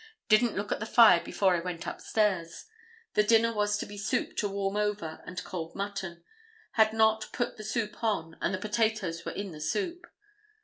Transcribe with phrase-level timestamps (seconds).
[0.29, 2.65] Didn't look at the fire before I went upstairs.
[3.13, 6.23] The dinner was to be soup to warm over and cold mutton.
[6.71, 10.07] Had not put the soup on, and the potatoes were in the soup.